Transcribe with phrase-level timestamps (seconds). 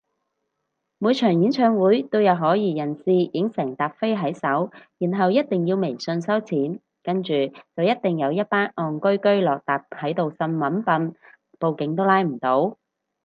[0.97, 7.31] 每場演唱會都有可疑人士影成疊飛喺手然後一定要微信收錢，跟住
[7.75, 11.15] 就一定會有一班戇居居落疊喺度呻搵笨，
[11.59, 12.79] 報警都拉唔到